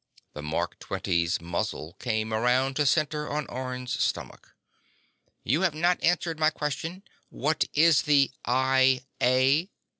The 0.33 0.41
Mark 0.41 0.79
XX's 0.79 1.39
muzzle 1.39 1.93
came 1.99 2.33
around 2.33 2.75
to 2.77 2.87
center 2.87 3.29
on 3.29 3.45
Orne's 3.45 4.03
stomach. 4.03 4.55
"You 5.43 5.61
have 5.61 5.75
not 5.75 6.03
answered 6.03 6.39
my 6.39 6.49
question. 6.49 7.03
What 7.29 7.65
is 7.75 8.01
the 8.01 8.31
I 8.43 9.03
A?" 9.21 9.69